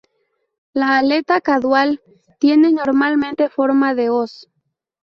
[0.73, 2.01] La aleta caudal
[2.39, 4.47] tiene normalmente forma de hoz.